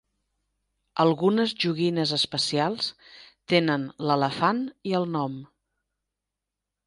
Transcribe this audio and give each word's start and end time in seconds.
Algunes 1.01 1.51
joguines 1.63 2.13
especials 2.17 2.87
tenen 3.53 3.85
l'elefant 4.07 4.63
i 4.93 4.95
el 5.01 5.05
nom. 5.17 5.37